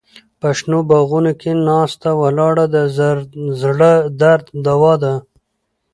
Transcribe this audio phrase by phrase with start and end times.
[0.39, 2.77] په شنو باغونو کې ناسته ولاړه د
[3.61, 5.13] زړه درد دوا ده.